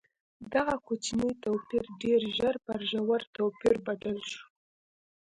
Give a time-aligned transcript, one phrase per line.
[0.53, 4.43] دغه کوچنی توپیر ډېر ژر پر ژور توپیر بدل شو.